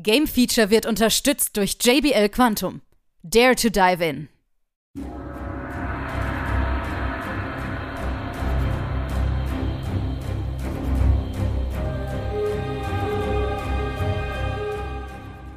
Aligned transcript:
Game 0.00 0.28
Feature 0.28 0.70
wird 0.70 0.86
unterstützt 0.86 1.56
durch 1.56 1.76
JBL 1.82 2.28
Quantum. 2.28 2.82
Dare 3.24 3.56
to 3.56 3.68
dive 3.68 4.04
in. 4.04 4.28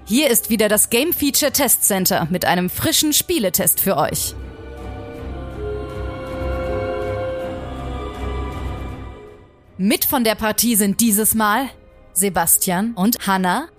Hier 0.06 0.30
ist 0.32 0.50
wieder 0.50 0.70
das 0.70 0.90
Game 0.90 1.14
Feature 1.14 1.52
Test 1.52 1.84
Center 1.84 2.28
mit 2.32 2.44
einem 2.46 2.72
frischen 2.72 3.14
Spieletest 3.14 3.80
für 3.80 3.96
euch. 3.96 4.34
Mit 9.78 10.06
von 10.06 10.24
der 10.24 10.36
Partie 10.36 10.76
sind 10.76 11.00
dieses 11.00 11.36
Mal 11.36 11.70
Sebastian 12.14 12.94
und 12.96 13.28
Hanna. 13.28 13.70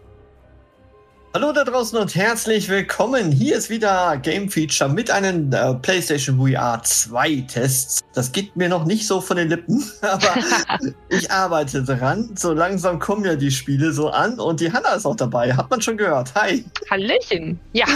Hallo 1.34 1.50
da 1.50 1.64
draußen 1.64 1.96
und 1.98 2.14
herzlich 2.14 2.68
willkommen. 2.68 3.32
Hier 3.32 3.56
ist 3.56 3.70
wieder 3.70 4.18
Game 4.18 4.50
Feature 4.50 4.90
mit 4.90 5.10
einem 5.10 5.50
äh, 5.50 5.72
PlayStation 5.76 6.36
VR 6.38 6.82
2 6.82 7.46
Test. 7.48 8.04
Das 8.12 8.32
geht 8.32 8.54
mir 8.54 8.68
noch 8.68 8.84
nicht 8.84 9.06
so 9.06 9.18
von 9.22 9.38
den 9.38 9.48
Lippen, 9.48 9.82
aber 10.02 10.34
ich 11.08 11.30
arbeite 11.30 11.84
dran. 11.84 12.34
So 12.36 12.52
langsam 12.52 12.98
kommen 12.98 13.24
ja 13.24 13.34
die 13.34 13.50
Spiele 13.50 13.92
so 13.92 14.10
an 14.10 14.38
und 14.38 14.60
die 14.60 14.70
Hanna 14.70 14.90
ist 14.90 15.06
auch 15.06 15.16
dabei. 15.16 15.54
Hat 15.54 15.70
man 15.70 15.80
schon 15.80 15.96
gehört. 15.96 16.34
Hi. 16.34 16.66
Hallöchen. 16.90 17.58
Ja. 17.72 17.86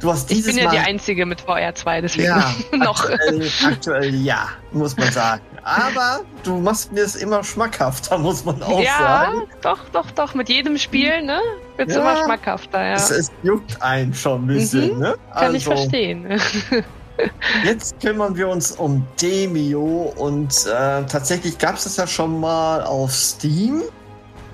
Du 0.00 0.10
hast 0.10 0.28
dieses 0.28 0.48
ich 0.48 0.54
bin 0.54 0.62
ja 0.62 0.70
Mal 0.70 0.76
die 0.76 0.86
Einzige 0.86 1.24
mit 1.24 1.40
VR 1.40 1.74
2, 1.74 2.02
deswegen 2.02 2.26
ja, 2.26 2.54
noch. 2.76 3.08
Aktuell, 3.08 3.50
aktuell 3.64 4.14
ja, 4.14 4.48
muss 4.72 4.96
man 4.98 5.10
sagen. 5.12 5.42
Aber 5.62 6.20
du 6.42 6.58
machst 6.58 6.92
mir 6.92 7.04
es 7.04 7.16
immer 7.16 7.42
schmackhafter, 7.42 8.18
muss 8.18 8.44
man 8.44 8.62
auch 8.62 8.82
ja, 8.82 8.98
sagen. 8.98 9.42
doch, 9.62 9.78
doch, 9.92 10.10
doch. 10.10 10.34
Mit 10.34 10.48
jedem 10.50 10.78
Spiel, 10.78 11.22
ne? 11.22 11.38
Wird's 11.80 11.94
Ja. 11.94 12.00
immer 12.00 12.24
schmackhafter, 12.24 12.84
ja. 12.84 12.92
Es, 12.94 13.10
es 13.10 13.30
juckt 13.42 13.80
einen 13.80 14.12
schon 14.12 14.44
ein 14.44 14.46
bisschen, 14.48 14.94
Mhm, 14.96 15.00
ne? 15.00 15.14
Kann 15.34 15.54
ich 15.54 15.64
verstehen. 15.64 16.26
Jetzt 17.64 17.98
kümmern 18.00 18.36
wir 18.36 18.48
uns 18.48 18.72
um 18.72 19.06
Demio 19.20 20.12
und 20.16 20.52
äh, 20.66 21.02
tatsächlich 21.04 21.56
gab 21.58 21.76
es 21.76 21.84
das 21.84 21.96
ja 21.96 22.06
schon 22.06 22.38
mal 22.38 22.82
auf 22.82 23.12
Steam. 23.12 23.82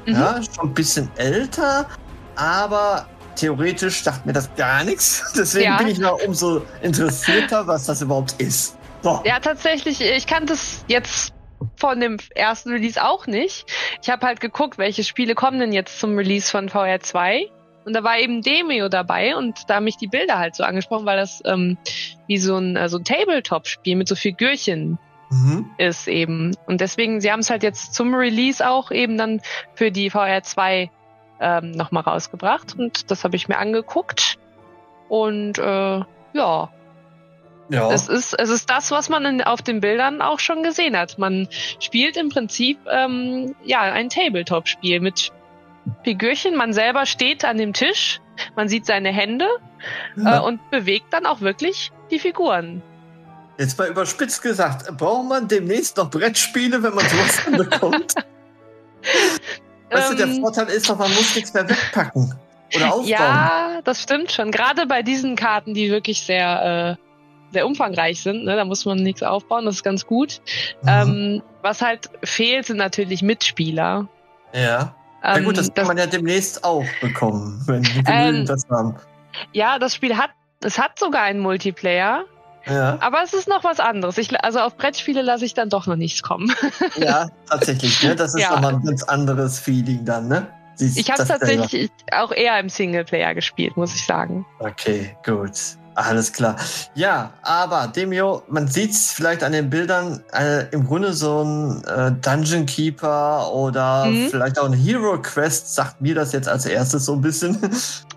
Mhm. 0.06 0.12
Ja, 0.12 0.40
schon 0.54 0.68
ein 0.68 0.74
bisschen 0.74 1.10
älter, 1.16 1.86
aber 2.36 3.06
theoretisch 3.34 4.02
sagt 4.04 4.24
mir 4.24 4.32
das 4.32 4.48
gar 4.56 4.84
nichts. 4.84 5.32
Deswegen 5.36 5.64
Ja. 5.72 5.78
bin 5.78 5.88
ich 5.88 5.98
noch 5.98 6.18
umso 6.24 6.62
interessierter, 6.82 7.66
was 7.66 7.86
das 7.86 8.02
überhaupt 8.02 8.40
ist. 8.40 8.76
So. 9.02 9.20
Ja, 9.24 9.38
tatsächlich, 9.40 10.00
ich 10.00 10.26
kannte 10.28 10.52
es 10.52 10.84
jetzt 10.88 11.32
von 11.76 12.00
dem 12.00 12.16
ersten 12.34 12.70
Release 12.70 13.02
auch 13.02 13.26
nicht. 13.26 13.66
Ich 14.02 14.10
habe 14.10 14.26
halt 14.26 14.40
geguckt, 14.40 14.78
welche 14.78 15.04
Spiele 15.04 15.34
kommen 15.34 15.60
denn 15.60 15.72
jetzt 15.72 15.98
zum 16.00 16.16
Release 16.16 16.50
von 16.50 16.68
VR 16.68 17.00
2. 17.00 17.50
Und 17.84 17.92
da 17.94 18.02
war 18.02 18.18
eben 18.18 18.42
Demio 18.42 18.88
dabei 18.88 19.36
und 19.36 19.68
da 19.68 19.76
haben 19.76 19.84
mich 19.84 19.96
die 19.96 20.08
Bilder 20.08 20.38
halt 20.38 20.56
so 20.56 20.64
angesprochen, 20.64 21.06
weil 21.06 21.18
das 21.18 21.40
ähm, 21.44 21.78
wie 22.26 22.38
so 22.38 22.56
ein, 22.56 22.76
äh, 22.76 22.88
so 22.88 22.98
ein 22.98 23.04
Tabletop-Spiel 23.04 23.94
mit 23.94 24.08
so 24.08 24.16
Figürchen 24.16 24.98
Mhm. 25.30 25.70
ist 25.78 26.06
eben. 26.08 26.56
Und 26.66 26.80
deswegen, 26.80 27.20
sie 27.20 27.32
haben 27.32 27.40
es 27.40 27.50
halt 27.50 27.62
jetzt 27.62 27.94
zum 27.94 28.14
Release 28.14 28.66
auch 28.66 28.90
eben 28.90 29.18
dann 29.18 29.40
für 29.74 29.90
die 29.90 30.10
VR 30.10 30.42
2 30.42 30.90
ähm, 31.40 31.70
nochmal 31.72 32.04
rausgebracht. 32.04 32.78
Und 32.78 33.10
das 33.10 33.24
habe 33.24 33.36
ich 33.36 33.48
mir 33.48 33.58
angeguckt. 33.58 34.38
Und 35.08 35.58
äh, 35.58 36.00
ja, 36.32 36.68
Ja. 37.68 37.90
es 37.90 38.08
ist, 38.08 38.32
es 38.38 38.48
ist 38.48 38.70
das, 38.70 38.90
was 38.92 39.08
man 39.08 39.24
in, 39.24 39.42
auf 39.42 39.60
den 39.60 39.80
Bildern 39.80 40.22
auch 40.22 40.38
schon 40.38 40.62
gesehen 40.62 40.96
hat. 40.96 41.18
Man 41.18 41.48
spielt 41.80 42.16
im 42.16 42.28
Prinzip 42.28 42.78
ähm, 42.90 43.54
ja 43.64 43.80
ein 43.80 44.08
Tabletop-Spiel 44.08 45.00
mit 45.00 45.32
Figürchen. 46.04 46.56
Man 46.56 46.72
selber 46.72 47.06
steht 47.06 47.44
an 47.44 47.58
dem 47.58 47.72
Tisch, 47.72 48.20
man 48.54 48.68
sieht 48.68 48.86
seine 48.86 49.10
Hände 49.10 49.46
äh, 50.16 50.22
Ja. 50.22 50.38
und 50.40 50.70
bewegt 50.70 51.06
dann 51.12 51.26
auch 51.26 51.40
wirklich 51.40 51.90
die 52.10 52.18
Figuren. 52.20 52.82
Jetzt 53.58 53.78
mal 53.78 53.88
überspitzt 53.88 54.42
gesagt, 54.42 54.96
braucht 54.96 55.26
man 55.28 55.48
demnächst 55.48 55.96
noch 55.96 56.10
Brettspiele, 56.10 56.82
wenn 56.82 56.94
man 56.94 57.04
sowas 57.08 57.40
bekommt? 57.70 58.14
Weißt 59.90 60.12
du, 60.12 60.16
der 60.16 60.26
Ähm, 60.26 60.40
Vorteil 60.40 60.68
ist 60.68 60.88
doch, 60.90 60.98
man 60.98 61.10
muss 61.14 61.34
nichts 61.34 61.54
mehr 61.54 61.68
wegpacken 61.68 62.34
oder 62.74 62.86
aufbauen. 62.92 63.06
Ja, 63.08 63.80
das 63.84 64.02
stimmt 64.02 64.32
schon. 64.32 64.50
Gerade 64.50 64.86
bei 64.86 65.02
diesen 65.02 65.36
Karten, 65.36 65.74
die 65.74 65.90
wirklich 65.90 66.22
sehr, 66.22 66.96
äh, 66.98 67.05
sehr 67.56 67.66
umfangreich 67.66 68.20
sind, 68.22 68.44
ne, 68.44 68.54
da 68.56 68.64
muss 68.64 68.84
man 68.84 68.98
nichts 68.98 69.22
aufbauen, 69.22 69.64
das 69.64 69.76
ist 69.76 69.82
ganz 69.82 70.06
gut. 70.06 70.40
Mhm. 70.82 70.88
Ähm, 70.88 71.42
was 71.62 71.80
halt 71.82 72.10
fehlt, 72.22 72.66
sind 72.66 72.76
natürlich 72.76 73.22
Mitspieler. 73.22 74.08
ja. 74.52 74.94
Na 75.22 75.38
Ähm, 75.38 75.44
gut, 75.44 75.56
das 75.56 75.66
kann 75.68 75.74
das, 75.76 75.88
man 75.88 75.98
ja 75.98 76.06
demnächst 76.06 76.62
auch 76.62 76.84
bekommen, 77.00 77.60
wenn 77.66 77.82
wir 77.84 78.02
Ähm, 78.06 78.46
das 78.46 78.62
haben. 78.70 78.94
ja, 79.52 79.78
das 79.78 79.94
Spiel 79.94 80.16
hat, 80.16 80.30
es 80.62 80.78
hat 80.78 80.98
sogar 81.00 81.22
einen 81.22 81.40
Multiplayer, 81.40 82.24
Ja. 82.66 82.98
aber 83.00 83.22
es 83.24 83.32
ist 83.32 83.48
noch 83.48 83.64
was 83.64 83.80
anderes. 83.80 84.18
Ich, 84.18 84.38
also 84.44 84.60
auf 84.60 84.76
Brettspiele 84.76 85.22
lasse 85.22 85.44
ich 85.44 85.54
dann 85.54 85.68
doch 85.70 85.86
noch 85.86 85.96
nichts 85.96 86.22
kommen. 86.22 86.52
ja, 86.96 87.28
tatsächlich. 87.50 88.02
Ne? 88.04 88.14
Das 88.14 88.34
ist 88.34 88.42
Ja. 88.42 88.50
nochmal 88.52 88.74
ein 88.74 88.82
ganz 88.84 89.02
anderes 89.04 89.58
Feeling 89.58 90.04
dann, 90.04 90.28
ne? 90.28 90.46
Siehst 90.76 90.98
Ich 90.98 91.10
habe 91.10 91.18
das 91.24 91.28
selber. 91.28 91.46
tatsächlich 91.46 91.90
auch 92.12 92.30
eher 92.32 92.60
im 92.60 92.68
Singleplayer 92.68 93.34
gespielt, 93.34 93.76
muss 93.78 93.94
ich 93.96 94.04
sagen. 94.04 94.44
Okay, 94.60 95.16
gut. 95.24 95.52
Alles 95.96 96.30
klar. 96.32 96.56
Ja, 96.94 97.30
aber 97.42 97.86
Demio, 97.88 98.42
man 98.48 98.68
sieht's 98.68 99.12
vielleicht 99.12 99.42
an 99.42 99.52
den 99.52 99.70
Bildern, 99.70 100.22
äh, 100.32 100.66
im 100.70 100.86
Grunde 100.86 101.14
so 101.14 101.42
ein 101.42 101.82
äh, 101.84 102.12
Dungeon 102.12 102.66
Keeper 102.66 103.50
oder 103.52 104.04
Mhm. 104.06 104.28
vielleicht 104.28 104.58
auch 104.58 104.66
ein 104.66 104.74
Hero 104.74 105.18
Quest, 105.22 105.74
sagt 105.74 106.02
mir 106.02 106.14
das 106.14 106.32
jetzt 106.32 106.48
als 106.48 106.66
erstes 106.66 107.06
so 107.06 107.14
ein 107.14 107.22
bisschen. 107.22 107.58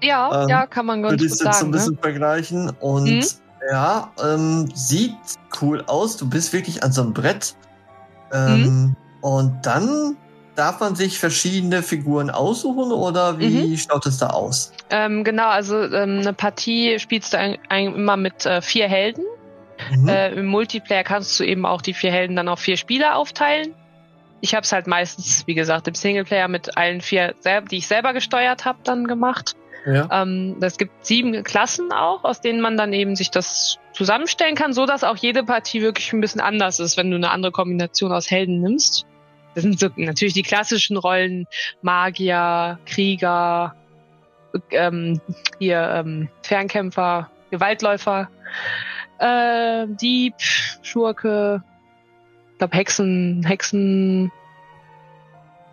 Ja, 0.03 0.29
Ähm, 0.43 0.49
ja, 0.49 0.67
kann 0.67 0.85
man 0.85 1.01
ganz 1.01 1.13
Würde 1.13 1.23
ich 1.25 1.31
gut 1.31 1.39
jetzt 1.39 1.43
so 1.43 1.47
ein 1.47 1.53
sagen. 1.53 1.71
Ne? 1.71 1.77
bisschen 1.77 1.97
vergleichen. 1.99 2.69
Und 2.81 3.05
Mhm. 3.05 3.25
ja, 3.71 4.11
ähm, 4.21 4.69
sieht 4.75 5.15
cool 5.61 5.81
aus. 5.87 6.17
Du 6.17 6.29
bist 6.29 6.51
wirklich 6.51 6.83
an 6.83 6.91
so 6.91 7.01
einem 7.01 7.13
Brett. 7.13 7.55
Ähm, 8.33 8.61
Mhm. 8.61 8.95
Und 9.21 9.65
dann 9.65 10.17
darf 10.59 10.79
man 10.79 10.95
sich 10.95 11.17
verschiedene 11.19 11.81
Figuren 11.83 12.29
aussuchen 12.29 12.91
oder 12.91 13.39
wie 13.39 13.47
Mhm. 13.49 13.77
schaut 13.77 14.05
es 14.05 14.17
da 14.17 14.27
aus? 14.27 14.71
Ähm, 14.89 15.23
genau, 15.23 15.47
also 15.47 15.81
ähm, 15.81 16.19
eine 16.19 16.33
Partie 16.33 16.99
spielst 16.99 17.33
du 17.33 17.37
ein, 17.37 17.57
ein, 17.69 17.95
immer 17.95 18.17
mit 18.17 18.45
äh, 18.45 18.61
vier 18.61 18.87
Helden. 18.89 19.23
Mhm. 19.91 20.09
Äh, 20.09 20.33
Im 20.33 20.47
Multiplayer 20.47 21.03
kannst 21.03 21.39
du 21.39 21.45
eben 21.45 21.65
auch 21.65 21.81
die 21.81 21.93
vier 21.93 22.11
Helden 22.11 22.35
dann 22.35 22.49
auf 22.49 22.59
vier 22.59 22.75
Spieler 22.75 23.15
aufteilen. 23.15 23.73
Ich 24.41 24.53
habe 24.55 24.63
es 24.63 24.71
halt 24.71 24.87
meistens, 24.87 25.43
wie 25.47 25.55
gesagt, 25.55 25.87
im 25.87 25.95
Singleplayer 25.95 26.47
mit 26.47 26.77
allen 26.77 27.01
vier, 27.01 27.33
die 27.71 27.77
ich 27.77 27.87
selber 27.87 28.13
gesteuert 28.13 28.65
habe, 28.65 28.79
dann 28.83 29.07
gemacht. 29.07 29.55
ja. 29.85 30.07
Ähm, 30.11 30.57
es 30.61 30.77
gibt 30.77 31.05
sieben 31.05 31.43
Klassen 31.43 31.91
auch, 31.93 32.23
aus 32.25 32.41
denen 32.41 32.59
man 32.61 32.77
dann 32.77 32.91
eben 32.93 33.15
sich 33.15 33.31
das 33.31 33.77
zusammenstellen 33.93 34.55
kann, 34.55 34.73
so 34.73 34.85
dass 34.85 35.03
auch 35.03 35.17
jede 35.17 35.43
Partie 35.43 35.81
wirklich 35.81 36.11
ein 36.13 36.21
bisschen 36.21 36.41
anders 36.41 36.79
ist, 36.79 36.97
wenn 36.97 37.09
du 37.11 37.17
eine 37.17 37.31
andere 37.31 37.51
Kombination 37.51 38.11
aus 38.11 38.29
Helden 38.29 38.61
nimmst. 38.61 39.05
Das 39.55 39.63
sind 39.63 39.79
so 39.79 39.89
natürlich 39.95 40.33
die 40.33 40.43
klassischen 40.43 40.97
Rollen 40.97 41.47
Magier, 41.81 42.79
Krieger, 42.85 43.75
ähm, 44.71 45.19
hier 45.59 45.81
ähm, 45.95 46.29
Fernkämpfer, 46.43 47.29
Gewaltläufer, 47.51 48.29
äh, 49.19 49.87
Dieb, 49.87 50.35
Schurke, 50.81 51.63
ich 52.51 52.57
glaube 52.57 52.77
Hexen, 52.77 53.43
Hexen, 53.45 54.31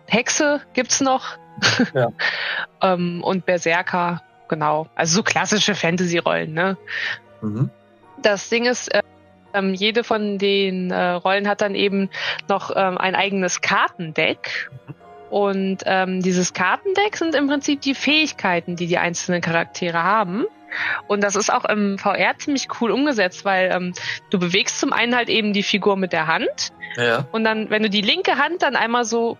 Hexe 0.07 0.61
gibt's 0.73 1.01
noch. 1.01 1.37
Ja. 1.93 2.09
ähm, 2.81 3.23
und 3.23 3.45
Berserker, 3.45 4.21
genau. 4.47 4.87
Also 4.95 5.17
so 5.17 5.23
klassische 5.23 5.75
Fantasy-Rollen, 5.75 6.53
ne? 6.53 6.77
Mhm. 7.41 7.69
Das 8.21 8.49
Ding 8.49 8.65
ist, 8.65 8.93
äh, 8.93 9.01
ähm, 9.53 9.73
jede 9.73 10.03
von 10.03 10.37
den 10.37 10.91
äh, 10.91 11.11
Rollen 11.11 11.47
hat 11.47 11.61
dann 11.61 11.75
eben 11.75 12.09
noch 12.49 12.71
ähm, 12.75 12.97
ein 12.97 13.15
eigenes 13.15 13.61
Kartendeck. 13.61 14.69
Und 15.29 15.79
ähm, 15.85 16.21
dieses 16.21 16.53
Kartendeck 16.53 17.17
sind 17.17 17.35
im 17.35 17.47
Prinzip 17.47 17.81
die 17.81 17.95
Fähigkeiten, 17.95 18.75
die 18.77 18.87
die 18.87 18.97
einzelnen 18.97 19.41
Charaktere 19.41 20.01
haben. 20.03 20.45
Und 21.07 21.21
das 21.21 21.35
ist 21.35 21.51
auch 21.51 21.65
im 21.65 21.97
VR 21.97 22.37
ziemlich 22.37 22.67
cool 22.79 22.91
umgesetzt, 22.91 23.43
weil 23.45 23.69
ähm, 23.71 23.93
du 24.29 24.39
bewegst 24.39 24.79
zum 24.79 24.93
einen 24.93 25.15
halt 25.15 25.29
eben 25.29 25.53
die 25.53 25.63
Figur 25.63 25.97
mit 25.97 26.13
der 26.13 26.27
Hand 26.27 26.71
Ja. 26.97 27.25
und 27.31 27.43
dann, 27.43 27.69
wenn 27.69 27.83
du 27.83 27.89
die 27.89 28.01
linke 28.01 28.37
Hand 28.37 28.61
dann 28.61 28.75
einmal 28.75 29.05
so, 29.05 29.37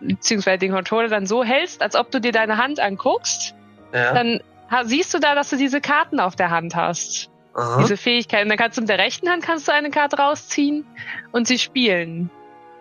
beziehungsweise 0.00 0.58
den 0.58 0.72
Controller 0.72 1.08
dann 1.08 1.26
so 1.26 1.44
hältst, 1.44 1.82
als 1.82 1.94
ob 1.96 2.10
du 2.10 2.20
dir 2.20 2.32
deine 2.32 2.56
Hand 2.58 2.80
anguckst, 2.80 3.54
Ja. 3.92 4.12
dann 4.12 4.40
siehst 4.84 5.14
du 5.14 5.18
da, 5.20 5.34
dass 5.34 5.50
du 5.50 5.56
diese 5.56 5.80
Karten 5.80 6.18
auf 6.20 6.34
der 6.36 6.50
Hand 6.50 6.74
hast 6.74 7.30
Aha. 7.54 7.82
diese 7.82 7.96
Fähigkeiten. 7.96 8.48
Dann 8.48 8.58
kannst 8.58 8.76
du 8.76 8.82
mit 8.82 8.88
der 8.90 8.98
rechten 8.98 9.28
Hand 9.28 9.42
kannst 9.44 9.68
du 9.68 9.72
eine 9.72 9.90
Karte 9.90 10.16
rausziehen 10.16 10.84
und 11.32 11.46
sie 11.46 11.58
spielen. 11.58 12.30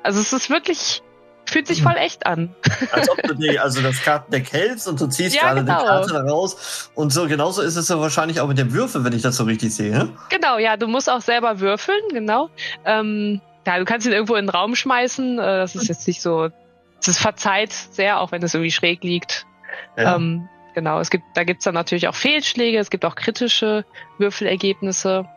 Also 0.02 0.20
es 0.20 0.34
ist 0.34 0.50
wirklich, 0.50 1.02
fühlt 1.46 1.68
sich 1.68 1.80
Hm. 1.80 1.84
voll 1.90 1.98
echt 1.98 2.26
an. 2.26 2.56
Als 2.92 3.10
ob 3.10 3.22
du 3.24 3.34
die, 3.36 3.60
also 3.60 3.82
das 3.82 4.02
Kartendeck 4.02 4.52
hältst 4.52 4.88
und 4.88 5.00
du 5.00 5.08
ziehst 5.08 5.36
Ja, 5.36 5.54
gerade 5.54 5.62
genau. 5.64 5.80
die 5.80 5.86
Karte 5.86 6.28
raus. 6.28 6.90
Und 6.96 7.14
so 7.14 7.28
genauso 7.28 7.62
ist 7.62 7.76
es 7.76 7.88
ja 7.90 8.00
wahrscheinlich 8.00 8.40
auch 8.42 8.48
mit 8.48 8.58
dem 8.58 8.74
Würfel, 8.74 9.04
wenn 9.04 9.14
ich 9.14 9.22
das 9.22 9.38
so 9.38 9.44
richtig 9.44 9.74
sehe. 9.76 9.92
ne? 9.92 10.10
Genau, 10.30 10.58
ja, 10.58 10.76
du 10.78 10.88
musst 10.88 11.10
auch 11.10 11.22
selber 11.22 11.60
würfeln, 11.60 12.02
genau. 12.12 12.50
Ähm, 12.86 13.42
ja, 13.66 13.78
du 13.80 13.86
kannst 13.86 14.06
ihn 14.08 14.12
irgendwo 14.14 14.36
in 14.36 14.46
den 14.46 14.50
Raum 14.50 14.76
schmeißen. 14.76 15.40
Äh, 15.40 15.42
das 15.42 15.76
ist 15.76 15.88
jetzt 15.88 16.06
nicht 16.08 16.22
so, 16.22 16.50
es 17.00 17.08
ist 17.08 17.20
verzeiht 17.20 17.72
sehr, 17.72 18.20
auch 18.20 18.32
wenn 18.32 18.42
es 18.44 18.54
irgendwie 18.54 18.72
schräg 18.72 19.04
liegt. 19.04 19.46
Ja. 19.98 20.16
Ähm, 20.16 20.50
genau, 20.74 21.00
es 21.00 21.10
gibt, 21.10 21.26
da 21.36 21.44
gibt's 21.44 21.66
dann 21.66 21.74
natürlich 21.74 22.08
auch 22.08 22.16
Fehlschläge, 22.16 22.78
es 22.78 22.90
gibt 22.90 23.06
auch 23.06 23.16
kritische 23.16 23.86
Würfelergebnisse. 24.18 25.28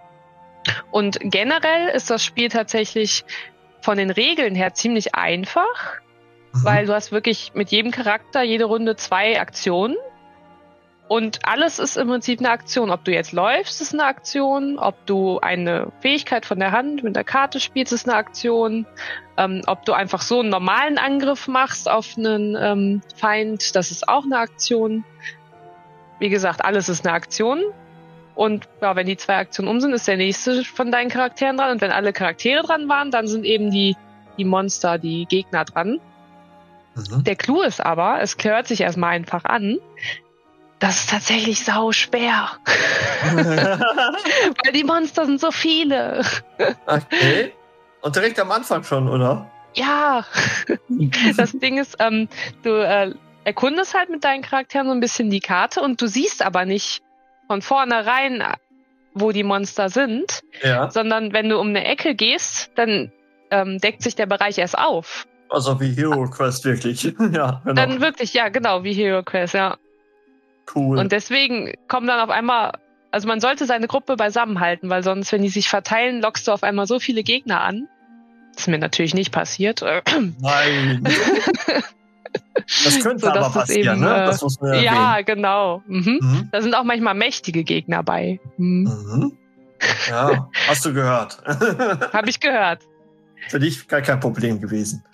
Und 0.91 1.19
generell 1.21 1.88
ist 1.88 2.11
das 2.11 2.25
Spiel 2.25 2.49
tatsächlich 2.49 3.25
von 3.81 3.99
den 3.99 4.11
Regeln 4.11 4.55
her 4.55 4.75
ziemlich 4.75 5.15
einfach, 5.15 6.00
mhm. 6.53 6.65
weil 6.65 6.87
du 6.87 6.94
hast 6.94 7.12
wirklich 7.12 7.53
mit 7.55 7.71
jedem 7.71 7.93
Charakter 7.93 8.43
jede 8.43 8.65
Runde 8.65 8.97
zwei 8.97 9.41
Aktionen. 9.41 9.97
Und 11.08 11.38
alles 11.44 11.79
ist 11.79 11.97
im 11.97 12.08
Prinzip 12.08 12.41
eine 12.41 12.50
Aktion. 12.50 12.91
Ob 12.91 13.05
du 13.05 13.12
jetzt 13.12 13.32
läufst, 13.32 13.81
ist 13.81 13.93
eine 13.93 14.05
Aktion. 14.05 14.79
Ob 14.79 15.06
du 15.06 15.38
eine 15.38 15.93
Fähigkeit 16.00 16.44
von 16.44 16.58
der 16.58 16.73
Hand 16.73 17.05
mit 17.05 17.14
der 17.14 17.23
Karte 17.23 17.61
spielst, 17.61 17.93
ist 17.93 18.08
eine 18.08 18.17
Aktion. 18.19 18.87
Ähm, 19.37 19.62
ob 19.67 19.85
du 19.85 19.93
einfach 19.93 20.20
so 20.20 20.41
einen 20.41 20.49
normalen 20.49 20.99
Angriff 20.99 21.47
machst 21.47 21.88
auf 21.88 22.17
einen 22.19 22.56
ähm, 22.58 23.03
Feind, 23.14 23.76
das 23.76 23.91
ist 23.91 24.08
auch 24.08 24.25
eine 24.25 24.38
Aktion. 24.38 25.05
Wie 26.19 26.29
gesagt, 26.29 26.64
alles 26.64 26.88
ist 26.88 27.06
eine 27.06 27.14
Aktion. 27.14 27.62
Und 28.35 28.69
ja, 28.82 28.97
wenn 28.97 29.06
die 29.06 29.17
zwei 29.17 29.37
Aktionen 29.37 29.69
um 29.69 29.81
sind, 29.81 29.93
ist 29.93 30.09
der 30.09 30.17
nächste 30.17 30.64
von 30.64 30.91
deinen 30.91 31.09
Charakteren 31.09 31.56
dran. 31.56 31.70
Und 31.70 31.81
wenn 31.82 31.93
alle 31.93 32.12
Charaktere 32.12 32.62
dran 32.62 32.88
waren, 32.88 33.12
dann 33.12 33.29
sind 33.29 33.44
eben 33.44 33.70
die, 33.70 33.97
die 34.38 34.44
Monster, 34.44 34.99
die 34.99 35.26
Gegner 35.26 35.64
dran. 35.64 36.00
Mhm. 36.97 37.23
Der 37.25 37.37
Clou 37.37 37.62
ist 37.62 37.81
aber, 37.81 38.20
es 38.20 38.37
hört 38.43 38.67
sich 38.67 38.81
erstmal 38.81 39.14
einfach 39.14 39.44
an. 39.44 39.79
Das 40.78 41.00
ist 41.00 41.11
tatsächlich 41.11 41.64
sau 41.64 41.93
schwer. 41.93 42.50
Weil 43.32 44.73
die 44.73 44.84
Monster 44.84 45.25
sind 45.25 45.40
so 45.40 45.50
viele. 45.50 46.23
Okay. 46.87 47.52
Und 48.02 48.14
direkt 48.14 48.38
am 48.38 48.50
Anfang 48.52 48.84
schon, 48.84 49.08
oder? 49.08 49.50
Ja. 49.75 50.25
das 51.37 51.52
Ding 51.52 51.78
ist, 51.78 51.96
ähm, 51.99 52.28
du 52.62 52.70
äh, 52.70 53.14
erkundest 53.44 53.94
halt 53.94 54.11
mit 54.11 54.25
deinen 54.25 54.43
Charakteren 54.43 54.87
so 54.87 54.93
ein 54.93 55.00
bisschen 55.00 55.31
die 55.31 55.40
Karte 55.40 55.81
und 55.81 56.00
du 56.00 56.06
siehst 56.06 56.44
aber 56.44 56.64
nicht, 56.64 57.02
von 57.46 57.62
vornherein, 57.62 58.43
wo 59.14 59.32
die 59.32 59.44
Monster 59.44 59.88
sind, 59.88 60.43
ja. 60.62 60.90
sondern 60.90 61.32
wenn 61.32 61.49
du 61.49 61.58
um 61.58 61.69
eine 61.69 61.84
Ecke 61.84 62.14
gehst, 62.14 62.70
dann 62.75 63.12
ähm, 63.50 63.78
deckt 63.78 64.02
sich 64.02 64.17
der 64.17 64.26
Bereich 64.26 64.58
erst 64.58 64.76
auf. 64.76 65.26
Also 65.49 65.81
wie 65.81 65.93
Hero 65.93 66.28
Quest 66.28 66.64
wirklich. 66.64 67.05
ja, 67.32 67.62
genau. 67.64 67.75
Dann 67.75 68.00
wirklich, 68.00 68.34
ja, 68.34 68.49
genau, 68.49 68.82
wie 68.82 68.93
Hero 68.93 69.23
Quest, 69.23 69.55
ja. 69.55 69.76
Cool. 70.75 70.99
Und 70.99 71.13
deswegen 71.13 71.73
kommen 71.89 72.07
dann 72.07 72.21
auf 72.21 72.31
einmal, 72.31 72.73
also 73.11 73.29
man 73.29 73.41
sollte 73.41 73.67
seine 73.67 73.87
Gruppe 73.87 74.17
beisammenhalten, 74.17 74.91
weil 74.91 75.03
sonst, 75.03 75.33
wenn 75.33 75.43
die 75.43 75.49
sich 75.49 75.69
verteilen, 75.69 76.21
lockst 76.21 76.49
du 76.49 76.53
auf 76.53 76.63
einmal 76.63 76.87
so 76.87 76.99
viele 76.99 77.23
Gegner 77.23 77.61
an. 77.61 77.89
Das 78.53 78.63
ist 78.63 78.69
mir 78.69 78.79
natürlich 78.79 79.15
nicht 79.15 79.33
passiert. 79.33 79.83
Nein. 80.41 81.07
Das 82.85 83.01
könnte 83.01 83.27
so, 83.27 83.31
aber 83.31 83.51
passieren, 83.51 83.99
eben, 83.99 84.07
ne? 84.07 84.25
Das 84.27 84.43
muss 84.43 84.61
man 84.61 84.83
ja, 84.83 85.21
genau. 85.23 85.83
Mhm. 85.87 86.19
Mhm. 86.21 86.49
Da 86.53 86.63
sind 86.63 86.75
auch 86.75 86.85
manchmal 86.85 87.15
mächtige 87.15 87.65
Gegner 87.65 88.03
bei. 88.03 88.41
Mhm. 88.57 88.85
mhm. 88.85 89.39
Ja, 90.09 90.49
hast 90.69 90.85
du 90.87 90.95
gehört. 90.95 91.39
Habe 92.12 92.31
ich 92.31 92.41
gehört. 92.41 92.83
Für 93.49 93.61
dich 93.61 93.87
gar 93.89 94.01
kein 94.01 94.21
Problem 94.21 94.61
gewesen. 94.61 95.05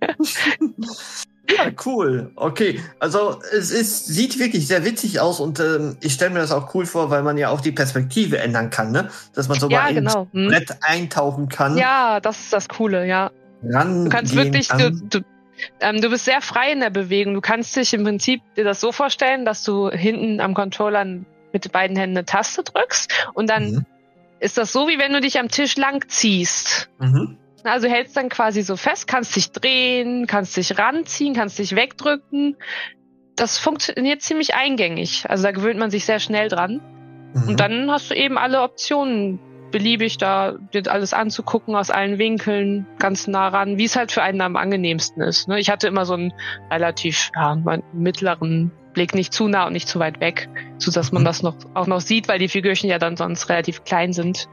ja, 1.50 1.70
cool. 1.86 2.30
Okay, 2.36 2.80
also 2.98 3.40
es 3.52 3.70
ist, 3.70 4.06
sieht 4.06 4.38
wirklich 4.38 4.66
sehr 4.66 4.84
witzig 4.84 5.20
aus 5.20 5.40
und 5.40 5.58
ähm, 5.60 5.96
ich 6.00 6.14
stelle 6.14 6.30
mir 6.30 6.38
das 6.38 6.52
auch 6.52 6.74
cool 6.74 6.86
vor, 6.86 7.10
weil 7.10 7.22
man 7.22 7.36
ja 7.36 7.48
auch 7.48 7.60
die 7.60 7.72
Perspektive 7.72 8.38
ändern 8.38 8.70
kann, 8.70 8.92
ne? 8.92 9.08
Dass 9.34 9.48
man 9.48 9.58
so 9.58 9.68
ja, 9.68 9.82
mal 9.82 9.94
genau. 9.94 10.28
ins. 10.32 10.52
Brett 10.52 10.76
eintauchen 10.82 11.48
kann. 11.48 11.76
Ja, 11.76 12.20
das 12.20 12.40
ist 12.40 12.52
das 12.52 12.68
Coole, 12.68 13.06
ja. 13.06 13.30
du 13.62 14.08
kannst 14.08 14.36
wirklich, 14.36 14.68
du, 14.68 14.90
du, 14.92 15.20
ähm, 15.80 16.00
du 16.00 16.10
bist 16.10 16.24
sehr 16.24 16.40
frei 16.40 16.72
in 16.72 16.80
der 16.80 16.90
Bewegung. 16.90 17.34
Du 17.34 17.40
kannst 17.40 17.74
dich 17.74 17.92
im 17.92 18.04
Prinzip 18.04 18.40
dir 18.56 18.64
das 18.64 18.80
so 18.80 18.92
vorstellen, 18.92 19.44
dass 19.44 19.64
du 19.64 19.90
hinten 19.90 20.40
am 20.40 20.54
Controller 20.54 21.04
mit 21.52 21.72
beiden 21.72 21.96
Händen 21.96 22.18
eine 22.18 22.24
Taste 22.24 22.62
drückst 22.62 23.30
und 23.34 23.50
dann 23.50 23.70
mhm. 23.70 23.86
ist 24.38 24.58
das 24.58 24.72
so, 24.72 24.88
wie 24.88 24.98
wenn 24.98 25.12
du 25.12 25.20
dich 25.20 25.38
am 25.38 25.48
Tisch 25.48 25.76
lang 25.76 26.04
ziehst. 26.08 26.88
Mhm. 26.98 27.36
Also 27.64 27.88
hältst 27.88 28.16
dann 28.16 28.28
quasi 28.28 28.62
so 28.62 28.76
fest, 28.76 29.06
kannst 29.06 29.36
dich 29.36 29.52
drehen, 29.52 30.26
kannst 30.26 30.56
dich 30.56 30.78
ranziehen, 30.78 31.34
kannst 31.34 31.58
dich 31.58 31.74
wegdrücken. 31.74 32.56
Das 33.36 33.58
funktioniert 33.58 34.22
ziemlich 34.22 34.54
eingängig. 34.54 35.24
Also 35.28 35.44
da 35.44 35.52
gewöhnt 35.52 35.78
man 35.78 35.90
sich 35.90 36.04
sehr 36.04 36.20
schnell 36.20 36.48
dran. 36.48 36.80
Mhm. 37.34 37.48
Und 37.48 37.60
dann 37.60 37.90
hast 37.90 38.10
du 38.10 38.14
eben 38.14 38.38
alle 38.38 38.62
Optionen 38.62 39.38
beliebig 39.70 40.18
da 40.18 40.52
dir 40.72 40.82
alles 40.86 41.12
anzugucken 41.12 41.74
aus 41.74 41.90
allen 41.90 42.18
Winkeln, 42.18 42.86
ganz 42.98 43.26
nah 43.26 43.48
ran, 43.48 43.78
wie 43.78 43.86
es 43.86 43.96
halt 43.96 44.12
für 44.12 44.22
einen 44.22 44.40
am 44.40 44.56
angenehmsten 44.56 45.22
ist. 45.22 45.48
Ne? 45.48 45.58
Ich 45.58 45.70
hatte 45.70 45.88
immer 45.88 46.04
so 46.04 46.14
einen 46.14 46.32
relativ 46.70 47.30
ja, 47.34 47.56
mittleren 47.92 48.70
Blick, 48.92 49.14
nicht 49.14 49.32
zu 49.32 49.48
nah 49.48 49.66
und 49.66 49.72
nicht 49.72 49.88
zu 49.88 49.98
weit 49.98 50.20
weg, 50.20 50.48
so 50.78 50.92
dass 50.92 51.10
man 51.10 51.22
mhm. 51.22 51.26
das 51.26 51.42
noch 51.42 51.56
auch 51.74 51.86
noch 51.86 52.00
sieht, 52.00 52.28
weil 52.28 52.38
die 52.38 52.48
Figürchen 52.48 52.88
ja 52.90 52.98
dann 52.98 53.16
sonst 53.16 53.48
relativ 53.48 53.82
klein 53.84 54.12
sind. 54.12 54.46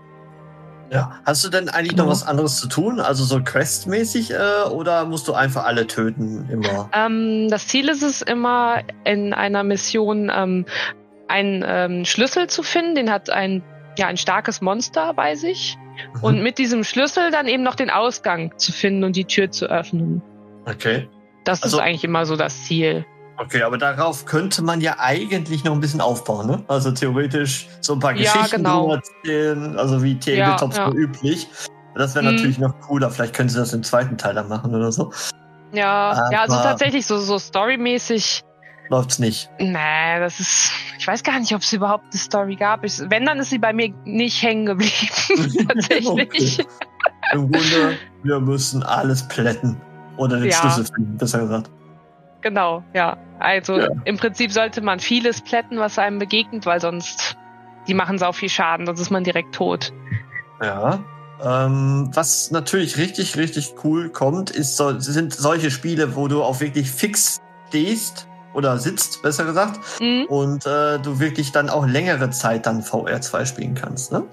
Ja, 0.91 1.19
hast 1.23 1.45
du 1.45 1.49
denn 1.49 1.69
eigentlich 1.69 1.95
noch 1.95 2.07
was 2.07 2.25
anderes 2.25 2.59
zu 2.59 2.67
tun, 2.67 2.99
also 2.99 3.23
so 3.23 3.41
questmäßig, 3.43 4.31
äh, 4.31 4.69
oder 4.71 5.05
musst 5.05 5.27
du 5.27 5.33
einfach 5.33 5.65
alle 5.65 5.85
töten 5.85 6.49
immer? 6.49 6.89
Ähm, 6.93 7.47
das 7.49 7.67
Ziel 7.67 7.89
ist 7.89 8.01
es 8.01 8.21
immer 8.21 8.81
in 9.03 9.33
einer 9.33 9.63
Mission 9.63 10.31
ähm, 10.33 10.65
einen 11.27 11.63
ähm, 11.65 12.05
Schlüssel 12.05 12.47
zu 12.47 12.63
finden, 12.63 12.95
den 12.95 13.11
hat 13.11 13.29
ein 13.29 13.63
ja 13.99 14.07
ein 14.07 14.17
starkes 14.17 14.61
Monster 14.61 15.13
bei 15.13 15.35
sich 15.35 15.77
mhm. 16.15 16.23
und 16.23 16.43
mit 16.43 16.57
diesem 16.57 16.83
Schlüssel 16.83 17.31
dann 17.31 17.47
eben 17.47 17.61
noch 17.61 17.75
den 17.75 17.91
Ausgang 17.91 18.57
zu 18.57 18.71
finden 18.71 19.03
und 19.03 19.15
die 19.15 19.25
Tür 19.25 19.51
zu 19.51 19.67
öffnen. 19.67 20.23
Okay. 20.65 21.07
Das 21.43 21.61
also, 21.61 21.77
ist 21.77 21.83
eigentlich 21.83 22.03
immer 22.03 22.25
so 22.25 22.35
das 22.35 22.65
Ziel. 22.65 23.05
Okay, 23.39 23.63
aber 23.63 23.77
darauf 23.77 24.25
könnte 24.25 24.61
man 24.61 24.81
ja 24.81 24.97
eigentlich 24.99 25.63
noch 25.63 25.73
ein 25.73 25.79
bisschen 25.79 26.01
aufbauen, 26.01 26.47
ne? 26.47 26.63
Also 26.67 26.91
theoretisch 26.91 27.67
so 27.79 27.93
ein 27.93 27.99
paar 27.99 28.13
ja, 28.13 28.33
Geschichten 28.33 28.57
genau. 28.57 28.93
erzählen, 28.93 29.77
also 29.77 30.03
wie 30.03 30.19
Tabletops 30.19 30.75
ja, 30.75 30.89
ja. 30.89 30.93
üblich. 30.93 31.47
Das 31.95 32.15
wäre 32.15 32.27
hm. 32.27 32.35
natürlich 32.35 32.59
noch 32.59 32.77
cooler. 32.81 33.09
Vielleicht 33.09 33.33
können 33.33 33.49
sie 33.49 33.57
das 33.57 33.73
im 33.73 33.83
zweiten 33.83 34.17
Teil 34.17 34.35
dann 34.35 34.49
machen 34.49 34.75
oder 34.75 34.91
so. 34.91 35.11
Ja, 35.71 36.11
aber 36.11 36.31
ja, 36.33 36.41
also 36.41 36.55
tatsächlich 36.55 37.05
so, 37.05 37.17
so 37.17 37.39
storymäßig 37.39 38.43
läuft's 38.89 39.19
nicht. 39.19 39.49
Nee, 39.59 40.19
das 40.19 40.39
ist. 40.39 40.71
Ich 40.97 41.07
weiß 41.07 41.23
gar 41.23 41.39
nicht, 41.39 41.53
ob 41.55 41.61
es 41.61 41.71
überhaupt 41.71 42.05
eine 42.11 42.19
Story 42.19 42.55
gab. 42.55 42.83
Ich, 42.83 42.99
wenn, 43.09 43.25
dann 43.25 43.39
ist 43.39 43.51
sie 43.51 43.59
bei 43.59 43.71
mir 43.71 43.93
nicht 44.03 44.41
hängen 44.43 44.65
geblieben. 44.65 45.67
Tatsächlich. 45.67 46.59
Okay. 46.59 46.67
Im 47.33 47.51
Grunde, 47.51 47.97
wir 48.23 48.39
müssen 48.39 48.83
alles 48.83 49.25
plätten. 49.27 49.79
Oder 50.17 50.37
den 50.37 50.49
ja. 50.49 50.57
Schlüssel 50.57 50.85
finden, 50.85 51.17
besser 51.17 51.39
gesagt. 51.39 51.69
Genau, 52.41 52.83
ja. 52.93 53.17
Also 53.39 53.79
ja. 53.79 53.87
im 54.05 54.17
Prinzip 54.17 54.51
sollte 54.51 54.81
man 54.81 54.99
vieles 54.99 55.41
plätten, 55.41 55.79
was 55.79 55.97
einem 55.97 56.19
begegnet, 56.19 56.65
weil 56.65 56.81
sonst 56.81 57.37
die 57.87 57.93
machen 57.93 58.17
sau 58.17 58.31
viel 58.31 58.49
Schaden, 58.49 58.85
sonst 58.85 58.99
ist 58.99 59.09
man 59.09 59.23
direkt 59.23 59.55
tot. 59.55 59.91
Ja. 60.61 60.99
Ähm, 61.41 62.11
was 62.13 62.51
natürlich 62.51 62.97
richtig, 62.97 63.37
richtig 63.37 63.73
cool 63.83 64.09
kommt, 64.09 64.49
ist 64.49 64.75
so, 64.75 64.99
sind 64.99 65.33
solche 65.33 65.71
Spiele, 65.71 66.15
wo 66.15 66.27
du 66.27 66.43
auch 66.43 66.59
wirklich 66.59 66.91
fix 66.91 67.39
stehst 67.69 68.27
oder 68.53 68.77
sitzt, 68.77 69.21
besser 69.21 69.45
gesagt, 69.45 69.79
mhm. 70.01 70.25
und 70.27 70.65
äh, 70.65 70.99
du 70.99 71.19
wirklich 71.19 71.53
dann 71.53 71.69
auch 71.69 71.85
längere 71.85 72.29
Zeit 72.31 72.65
dann 72.65 72.81
VR2 72.81 73.45
spielen 73.45 73.75
kannst, 73.75 74.11
ne? 74.11 74.23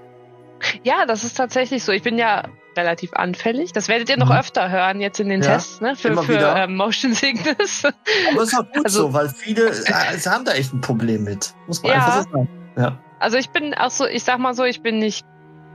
Ja, 0.83 1.07
das 1.07 1.23
ist 1.23 1.37
tatsächlich 1.37 1.85
so. 1.85 1.93
Ich 1.93 2.03
bin 2.03 2.19
ja 2.19 2.45
relativ 2.77 3.13
anfällig. 3.15 3.73
Das 3.73 3.89
werdet 3.89 4.09
ihr 4.09 4.17
noch 4.17 4.31
mhm. 4.31 4.37
öfter 4.37 4.71
hören 4.71 5.01
jetzt 5.01 5.21
in 5.21 5.29
den 5.29 5.43
ja, 5.43 5.55
Tests, 5.55 5.81
ne? 5.81 5.97
Für, 5.97 6.23
für 6.23 6.39
äh, 6.39 6.67
Motion 6.67 7.15
Sickness. 7.15 7.85
Aber 8.33 8.43
ist 8.43 8.55
auch 8.55 8.71
gut 8.73 8.85
also, 8.85 9.03
so, 9.03 9.13
weil 9.13 9.29
viele 9.29 9.69
äh, 9.69 10.19
haben 10.27 10.45
da 10.45 10.53
echt 10.53 10.73
ein 10.73 10.81
Problem 10.81 11.25
mit. 11.25 11.55
Muss 11.67 11.83
man 11.83 11.93
ja, 11.93 11.99
einfach 11.99 12.23
so 12.25 12.31
sagen. 12.31 12.49
Ja. 12.77 12.99
Also 13.19 13.39
ich 13.39 13.51
bin 13.51 13.75
auch 13.75 13.91
so, 13.91 14.07
ich 14.07 14.25
sag 14.25 14.39
mal 14.39 14.55
so, 14.55 14.65
ich 14.65 14.83
bin 14.83 14.99
nicht, 14.99 15.25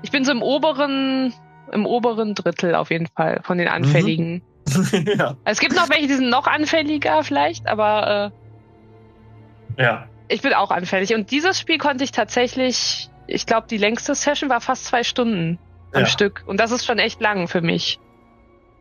ich 0.03 0.11
bin 0.11 0.23
so 0.23 0.31
im 0.31 0.43
oberen, 0.43 1.33
im 1.71 1.85
oberen 1.85 2.35
Drittel 2.35 2.75
auf 2.75 2.91
jeden 2.91 3.07
Fall 3.07 3.41
von 3.43 3.57
den. 3.57 3.67
Anfälligen. 3.67 4.43
Mhm. 4.67 5.05
ja. 5.17 5.35
Es 5.43 5.59
gibt 5.59 5.75
noch 5.75 5.89
welche, 5.89 6.07
die 6.07 6.15
sind 6.15 6.29
noch 6.29 6.47
anfälliger 6.47 7.23
vielleicht, 7.23 7.67
aber 7.67 8.31
äh, 9.77 9.83
ja. 9.83 10.07
Ich 10.27 10.41
bin 10.41 10.53
auch 10.53 10.71
anfällig. 10.71 11.13
Und 11.13 11.31
dieses 11.31 11.59
Spiel 11.59 11.77
konnte 11.77 12.03
ich 12.03 12.11
tatsächlich, 12.11 13.09
ich 13.27 13.45
glaube, 13.45 13.67
die 13.69 13.77
längste 13.77 14.15
Session 14.15 14.49
war 14.49 14.61
fast 14.61 14.85
zwei 14.85 15.03
Stunden 15.03 15.59
am 15.93 16.01
ja. 16.01 16.05
Stück. 16.05 16.43
Und 16.45 16.59
das 16.59 16.71
ist 16.71 16.85
schon 16.85 16.99
echt 16.99 17.21
lang 17.21 17.47
für 17.47 17.61
mich. 17.61 17.99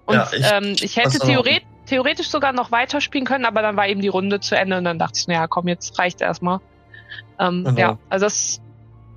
Und 0.07 0.17
ja, 0.17 0.29
ich, 0.33 0.52
ähm, 0.52 0.76
ich 0.81 0.97
hätte 0.97 1.19
theoret 1.19 1.62
theoretisch 1.87 2.29
sogar 2.29 2.52
noch 2.52 2.71
weiterspielen 2.71 3.26
können, 3.26 3.45
aber 3.45 3.62
dann 3.62 3.76
war 3.76 3.88
eben 3.88 4.00
die 4.00 4.09
Runde 4.09 4.38
zu 4.38 4.57
Ende 4.57 4.79
und 4.79 4.85
dann 4.85 4.99
dachte 4.99 5.19
ich, 5.19 5.26
naja, 5.26 5.49
komm, 5.49 5.67
jetzt 5.67 5.99
reicht 5.99 6.21
erstmal. 6.21 6.61
Ähm, 7.38 7.64
genau. 7.64 7.79
Ja, 7.79 7.99
also 8.09 8.26
das, 8.26 8.61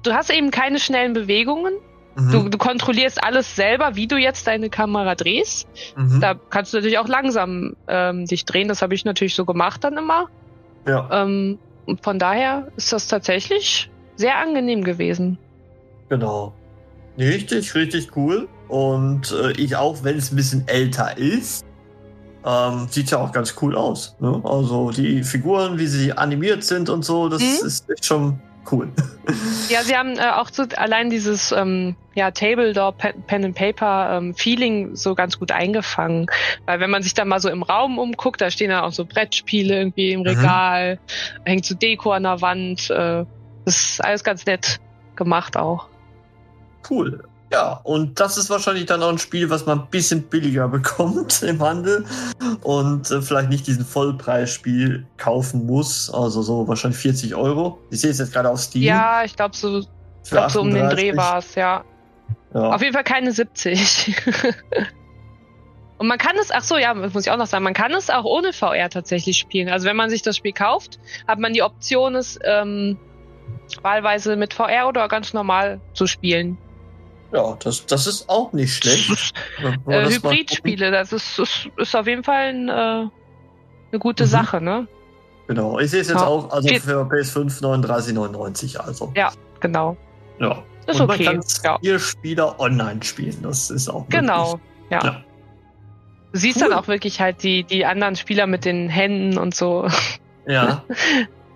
du 0.01 0.13
hast 0.13 0.31
eben 0.31 0.49
keine 0.49 0.79
schnellen 0.79 1.13
Bewegungen. 1.13 1.73
Mhm. 2.15 2.31
Du, 2.31 2.49
du 2.49 2.57
kontrollierst 2.57 3.23
alles 3.23 3.55
selber, 3.55 3.95
wie 3.95 4.07
du 4.07 4.17
jetzt 4.17 4.47
deine 4.47 4.69
Kamera 4.69 5.13
drehst. 5.15 5.67
Mhm. 5.95 6.19
Da 6.19 6.35
kannst 6.49 6.73
du 6.73 6.77
natürlich 6.77 6.97
auch 6.97 7.07
langsam 7.07 7.75
ähm, 7.87 8.25
dich 8.25 8.45
drehen. 8.45 8.67
Das 8.67 8.81
habe 8.81 8.95
ich 8.95 9.05
natürlich 9.05 9.35
so 9.35 9.45
gemacht 9.45 9.83
dann 9.83 9.97
immer. 9.97 10.27
Ja. 10.87 11.09
Ähm, 11.11 11.59
von 12.01 12.17
daher 12.17 12.69
ist 12.75 12.91
das 12.91 13.07
tatsächlich 13.07 13.89
sehr 14.15 14.37
angenehm 14.37 14.83
gewesen. 14.83 15.37
Genau. 16.09 16.53
Richtig, 17.17 17.75
richtig 17.75 18.15
cool. 18.15 18.47
Und 18.67 19.31
äh, 19.31 19.51
ich 19.51 19.75
auch, 19.75 20.03
wenn 20.03 20.17
es 20.17 20.31
ein 20.31 20.35
bisschen 20.35 20.67
älter 20.67 21.17
ist, 21.17 21.63
ähm, 22.45 22.87
sieht 22.89 23.11
ja 23.11 23.19
auch 23.19 23.31
ganz 23.31 23.55
cool 23.61 23.75
aus. 23.75 24.15
Ne? 24.19 24.41
Also 24.43 24.91
die 24.91 25.23
Figuren, 25.23 25.77
wie 25.77 25.87
sie 25.87 26.13
animiert 26.13 26.63
sind 26.63 26.89
und 26.89 27.05
so, 27.05 27.29
das 27.29 27.41
mhm. 27.41 27.67
ist 27.67 27.89
echt 27.89 28.05
schon 28.05 28.39
cool. 28.71 28.89
Ja, 29.69 29.81
sie 29.81 29.95
haben 29.95 30.17
äh, 30.17 30.29
auch 30.35 30.49
so 30.51 30.65
allein 30.75 31.09
dieses 31.09 31.53
ähm, 31.53 31.95
ja, 32.13 32.31
Tabletop, 32.31 32.97
Pen 32.97 33.45
and 33.45 33.55
Paper 33.55 34.17
ähm, 34.17 34.35
Feeling 34.35 34.95
so 34.95 35.15
ganz 35.15 35.39
gut 35.39 35.51
eingefangen. 35.51 36.27
Weil 36.65 36.81
wenn 36.81 36.89
man 36.89 37.01
sich 37.01 37.13
da 37.13 37.23
mal 37.23 37.39
so 37.39 37.49
im 37.49 37.63
Raum 37.63 37.97
umguckt, 37.97 38.41
da 38.41 38.51
stehen 38.51 38.69
ja 38.69 38.83
auch 38.83 38.91
so 38.91 39.05
Brettspiele 39.05 39.77
irgendwie 39.77 40.11
im 40.11 40.19
mhm. 40.19 40.27
Regal, 40.27 40.95
mhm. 40.95 41.45
hängt 41.45 41.65
so 41.65 41.75
Deko 41.75 42.11
an 42.11 42.23
der 42.23 42.41
Wand. 42.41 42.89
Äh, 42.89 43.25
das 43.65 43.77
ist 43.77 44.03
alles 44.03 44.23
ganz 44.23 44.45
nett 44.45 44.81
gemacht 45.15 45.55
auch. 45.55 45.87
Cool. 46.89 47.23
Ja, 47.53 47.79
und 47.83 48.19
das 48.19 48.37
ist 48.39 48.49
wahrscheinlich 48.49 48.87
dann 48.87 49.03
auch 49.03 49.09
ein 49.09 49.19
Spiel, 49.19 49.47
was 49.51 49.67
man 49.67 49.81
ein 49.81 49.87
bisschen 49.91 50.23
billiger 50.23 50.67
bekommt 50.69 51.43
im 51.43 51.61
Handel 51.61 52.03
und 52.61 53.11
äh, 53.11 53.21
vielleicht 53.21 53.49
nicht 53.49 53.67
diesen 53.67 53.85
Vollpreisspiel 53.85 55.05
kaufen 55.17 55.67
muss. 55.67 56.09
Also 56.11 56.41
so 56.41 56.67
wahrscheinlich 56.67 56.99
40 56.99 57.35
Euro. 57.35 57.79
Ich 57.91 58.01
sehe 58.01 58.09
es 58.09 58.17
jetzt 58.17 58.33
gerade 58.33 58.49
auf 58.49 58.59
Steam. 58.59 58.83
Ja, 58.83 59.23
ich 59.23 59.35
glaube 59.35 59.55
so, 59.55 59.83
glaub, 60.27 60.49
so 60.49 60.61
um 60.61 60.73
den 60.73 60.89
Dreh 60.89 61.15
war 61.15 61.37
es, 61.37 61.53
ja. 61.53 61.83
ja. 62.55 62.71
Auf 62.71 62.81
jeden 62.81 62.93
Fall 62.93 63.03
keine 63.03 63.31
70. 63.31 64.15
Und 65.99 66.07
man 66.07 66.17
kann 66.17 66.35
es, 66.41 66.49
ach 66.51 66.63
so, 66.63 66.77
ja, 66.77 66.93
muss 66.95 67.15
ich 67.15 67.31
auch 67.31 67.37
noch 67.37 67.45
sagen, 67.45 67.63
man 67.63 67.75
kann 67.75 67.93
es 67.93 68.09
auch 68.09 68.25
ohne 68.25 68.51
VR 68.51 68.89
tatsächlich 68.89 69.37
spielen. 69.37 69.69
Also 69.69 69.87
wenn 69.87 69.95
man 69.95 70.09
sich 70.09 70.23
das 70.23 70.37
Spiel 70.37 70.53
kauft, 70.53 70.99
hat 71.27 71.37
man 71.37 71.53
die 71.53 71.61
Option, 71.61 72.15
es 72.15 72.39
ähm, 72.43 72.97
wahlweise 73.83 74.35
mit 74.35 74.55
VR 74.55 74.87
oder 74.87 75.07
ganz 75.07 75.33
normal 75.33 75.79
zu 75.93 76.07
spielen. 76.07 76.57
Ja, 77.33 77.57
das, 77.63 77.85
das 77.85 78.05
ist 78.05 78.29
auch 78.29 78.53
nicht 78.53 78.75
schlecht. 78.75 79.33
äh, 79.87 80.05
Hybridspiele, 80.09 80.91
das 80.91 81.11
ist, 81.11 81.39
ist, 81.39 81.69
ist 81.77 81.95
auf 81.95 82.05
jeden 82.07 82.23
Fall 82.23 82.49
ein, 82.49 82.69
äh, 82.69 82.71
eine 82.71 83.99
gute 83.99 84.25
mhm. 84.25 84.29
Sache, 84.29 84.61
ne? 84.61 84.87
Genau, 85.47 85.79
ich 85.79 85.91
sehe 85.91 86.01
es 86.01 86.09
jetzt 86.09 86.21
ja. 86.21 86.27
auch, 86.27 86.51
also 86.51 86.69
für 86.69 87.01
PS5 87.01 87.61
39,99, 87.61 88.77
also. 88.77 89.11
Ja, 89.15 89.31
genau. 89.59 89.97
Ja. 90.39 90.63
Ist 90.85 90.99
Und 90.99 91.09
okay. 91.09 91.25
Man 91.25 91.41
kann 91.41 91.45
ja. 91.63 91.79
vier 91.79 91.99
Spieler 91.99 92.59
online 92.59 93.03
spielen, 93.03 93.37
das 93.41 93.69
ist 93.69 93.89
auch 93.89 94.07
Genau, 94.09 94.59
ja. 94.89 95.03
ja. 95.03 95.23
Du 96.31 96.39
siehst 96.39 96.61
cool. 96.61 96.69
dann 96.69 96.79
auch 96.79 96.87
wirklich 96.87 97.19
halt 97.19 97.43
die, 97.43 97.63
die 97.63 97.85
anderen 97.85 98.15
Spieler 98.15 98.47
mit 98.47 98.65
den 98.65 98.89
Händen 98.89 99.37
und 99.37 99.55
so. 99.55 99.87
Ja. 100.47 100.83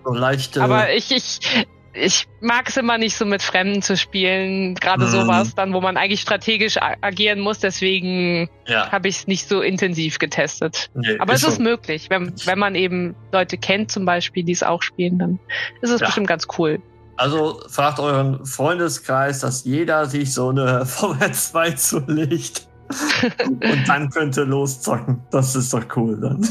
So 0.04 0.14
leichte. 0.14 0.62
Aber 0.62 0.94
ich, 0.94 1.10
ich, 1.10 1.66
ich 2.00 2.28
mag 2.40 2.68
es 2.68 2.76
immer 2.76 2.98
nicht 2.98 3.16
so 3.16 3.24
mit 3.24 3.42
Fremden 3.42 3.82
zu 3.82 3.96
spielen, 3.96 4.74
gerade 4.74 5.04
mhm. 5.04 5.10
sowas 5.10 5.54
dann, 5.54 5.72
wo 5.72 5.80
man 5.80 5.96
eigentlich 5.96 6.20
strategisch 6.20 6.76
agieren 6.78 7.40
muss. 7.40 7.58
Deswegen 7.58 8.48
ja. 8.66 8.90
habe 8.90 9.08
ich 9.08 9.18
es 9.18 9.26
nicht 9.26 9.48
so 9.48 9.60
intensiv 9.60 10.18
getestet. 10.18 10.90
Nee, 10.94 11.18
Aber 11.18 11.34
ist 11.34 11.42
es 11.42 11.54
ist 11.54 11.60
möglich, 11.60 12.08
wenn, 12.10 12.32
wenn 12.44 12.58
man 12.58 12.74
eben 12.74 13.14
Leute 13.32 13.58
kennt 13.58 13.90
zum 13.90 14.04
Beispiel, 14.04 14.44
die 14.44 14.52
es 14.52 14.62
auch 14.62 14.82
spielen, 14.82 15.18
dann 15.18 15.38
ist 15.80 15.90
es 15.90 16.00
ja. 16.00 16.06
bestimmt 16.06 16.28
ganz 16.28 16.46
cool. 16.58 16.80
Also 17.16 17.60
fragt 17.68 17.98
euren 17.98 18.46
Freundeskreis, 18.46 19.40
dass 19.40 19.64
jeder 19.64 20.06
sich 20.06 20.32
so 20.32 20.50
eine 20.50 20.86
VR 20.86 21.32
2 21.32 21.70
zulegt 21.72 22.68
und 23.44 23.88
dann 23.88 24.08
könnte 24.10 24.44
loszocken. 24.44 25.20
Das 25.30 25.56
ist 25.56 25.74
doch 25.74 25.84
cool 25.96 26.18
dann. 26.20 26.48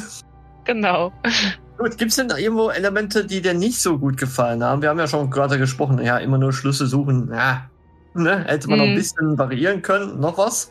Genau. 0.65 1.13
Gut, 1.77 1.97
gibt 1.97 2.11
es 2.11 2.17
denn 2.17 2.29
irgendwo 2.29 2.69
Elemente, 2.69 3.25
die 3.25 3.41
dir 3.41 3.53
nicht 3.53 3.79
so 3.79 3.97
gut 3.99 4.17
gefallen 4.17 4.63
haben? 4.63 4.81
Wir 4.81 4.89
haben 4.89 4.99
ja 4.99 5.07
schon 5.07 5.29
gerade 5.29 5.57
gesprochen, 5.59 6.01
ja, 6.03 6.17
immer 6.17 6.37
nur 6.37 6.53
Schlüsse 6.53 6.87
suchen. 6.87 7.29
Ja, 7.31 7.69
ne? 8.13 8.45
Hätte 8.45 8.67
man 8.67 8.79
hm. 8.79 8.79
noch 8.79 8.85
ein 8.85 8.93
mhm. 8.93 8.97
bisschen 8.97 9.37
variieren 9.37 9.81
können. 9.81 10.19
Noch 10.19 10.37
was? 10.37 10.69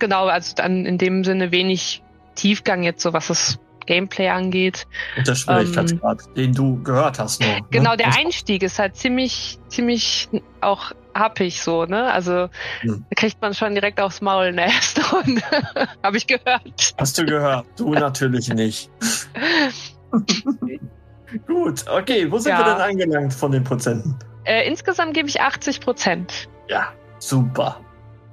Genau, 0.00 0.26
also 0.26 0.54
dann 0.56 0.86
in 0.86 0.98
dem 0.98 1.24
Sinne 1.24 1.52
wenig 1.52 2.02
Tiefgang 2.34 2.82
jetzt, 2.82 3.02
so 3.02 3.12
was 3.12 3.28
das 3.28 3.58
Gameplay 3.86 4.28
angeht. 4.28 4.86
Und 5.16 5.26
der 5.26 5.34
Schwierigkeitsgrad, 5.34 6.22
ähm, 6.26 6.34
den 6.34 6.52
du 6.54 6.82
gehört 6.82 7.18
hast. 7.18 7.40
Nur, 7.40 7.50
ne? 7.50 7.60
Genau, 7.70 7.96
der 7.96 8.16
Einstieg 8.16 8.62
ist 8.62 8.78
halt 8.78 8.96
ziemlich, 8.96 9.58
ziemlich 9.68 10.28
auch 10.60 10.92
happig 11.14 11.60
so, 11.60 11.84
ne? 11.84 12.10
Also 12.10 12.48
hm. 12.80 13.04
da 13.08 13.14
kriegt 13.16 13.40
man 13.42 13.54
schon 13.54 13.74
direkt 13.74 14.00
aufs 14.00 14.20
Maul 14.20 14.52
Nest 14.54 15.00
und 15.12 15.42
habe 16.02 16.16
ich 16.16 16.26
gehört. 16.26 16.94
Hast 16.98 17.18
du 17.18 17.24
gehört? 17.24 17.66
Du 17.76 17.92
natürlich 17.92 18.48
nicht. 18.48 18.90
Gut, 21.46 21.84
okay, 21.88 22.30
wo 22.30 22.38
sind 22.38 22.52
ja. 22.52 22.58
wir 22.58 22.64
denn 22.72 22.82
angelangt 22.82 23.32
von 23.32 23.52
den 23.52 23.62
Prozenten? 23.62 24.16
Äh, 24.44 24.66
insgesamt 24.66 25.14
gebe 25.14 25.28
ich 25.28 25.40
80 25.40 25.80
Prozent. 25.80 26.48
Ja, 26.68 26.88
super. 27.18 27.80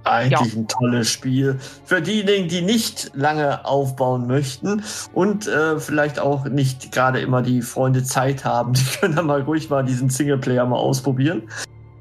Eigentlich 0.03 0.53
ja. 0.53 0.59
ein 0.59 0.67
tolles 0.67 1.09
Spiel. 1.09 1.59
Für 1.83 2.01
diejenigen, 2.01 2.47
die 2.47 2.61
nicht 2.61 3.11
lange 3.13 3.65
aufbauen 3.65 4.25
möchten 4.25 4.83
und 5.13 5.47
äh, 5.47 5.79
vielleicht 5.79 6.19
auch 6.19 6.45
nicht 6.45 6.91
gerade 6.93 7.19
immer 7.19 7.41
die 7.41 7.61
Freunde 7.61 8.03
Zeit 8.03 8.45
haben, 8.45 8.73
die 8.73 8.85
können 8.99 9.15
dann 9.15 9.27
mal 9.27 9.41
ruhig 9.41 9.69
mal 9.69 9.83
diesen 9.83 10.09
Singleplayer 10.09 10.65
mal 10.65 10.77
ausprobieren. 10.77 11.43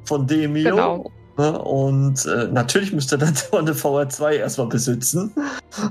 Von 0.05 0.27
Demio. 0.27 0.71
Genau. 0.71 1.13
Ne? 1.39 1.59
Und 1.59 2.25
äh, 2.27 2.49
natürlich 2.49 2.93
müsste 2.93 3.19
dann 3.19 3.35
eine 3.53 3.73
VR2 3.73 4.33
erstmal 4.33 4.69
besitzen. 4.69 5.33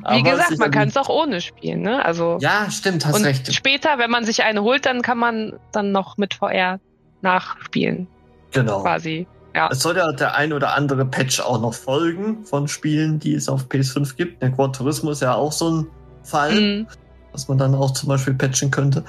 Wie 0.09 0.23
gesagt, 0.23 0.57
man 0.57 0.71
kann 0.71 0.87
es 0.87 0.97
auch 0.97 1.09
ohne 1.09 1.39
spielen, 1.41 1.81
ne? 1.81 2.03
Also 2.03 2.37
ja, 2.41 2.69
stimmt, 2.71 3.05
hast 3.05 3.15
und 3.15 3.25
recht. 3.25 3.53
Später, 3.53 3.97
wenn 3.97 4.09
man 4.09 4.25
sich 4.25 4.43
eine 4.43 4.63
holt, 4.63 4.85
dann 4.85 5.01
kann 5.01 5.17
man 5.17 5.53
dann 5.71 5.91
noch 5.91 6.17
mit 6.17 6.33
VR 6.33 6.79
nachspielen. 7.21 8.07
Genau. 8.51 8.81
Quasi. 8.81 9.27
Ja. 9.53 9.69
Es 9.71 9.79
soll 9.79 9.95
ja 9.95 10.11
der 10.11 10.35
ein 10.35 10.51
oder 10.51 10.75
andere 10.75 11.05
Patch 11.05 11.39
auch 11.39 11.61
noch 11.61 11.73
folgen 11.73 12.43
von 12.45 12.67
Spielen, 12.67 13.19
die 13.19 13.35
es 13.35 13.47
auf 13.47 13.67
PS5 13.67 14.15
gibt. 14.15 14.41
Der 14.41 14.51
Quad 14.51 14.75
Turismo 14.75 15.11
ist 15.11 15.21
ja 15.21 15.33
auch 15.35 15.51
so 15.51 15.69
ein 15.71 15.87
Fall, 16.23 16.59
mhm. 16.59 16.87
was 17.31 17.47
man 17.47 17.57
dann 17.57 17.73
auch 17.75 17.91
zum 17.91 18.09
Beispiel 18.09 18.33
patchen 18.33 18.71
könnte. 18.71 19.05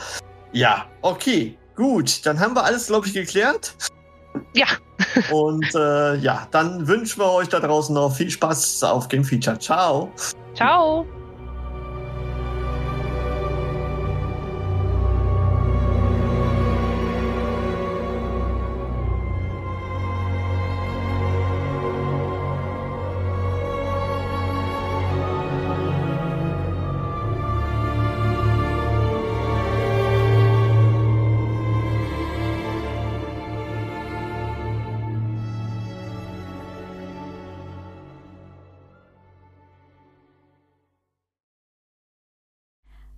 Ja, 0.52 0.86
okay, 1.02 1.56
gut. 1.74 2.24
Dann 2.24 2.38
haben 2.38 2.54
wir 2.54 2.62
alles, 2.62 2.86
glaube 2.86 3.06
ich, 3.06 3.14
geklärt. 3.14 3.74
Ja. 4.54 4.66
Und 5.30 5.74
äh, 5.74 6.16
ja, 6.16 6.46
dann 6.50 6.86
wünschen 6.86 7.20
wir 7.20 7.32
euch 7.32 7.48
da 7.48 7.60
draußen 7.60 7.94
noch 7.94 8.14
viel 8.14 8.30
Spaß 8.30 8.82
auf 8.84 9.08
Game 9.08 9.24
Feature. 9.24 9.58
Ciao. 9.58 10.10
Ciao. 10.54 11.06